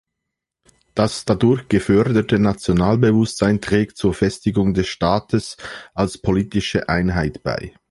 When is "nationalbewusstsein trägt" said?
2.39-3.97